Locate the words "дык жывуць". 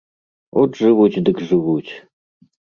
1.29-1.91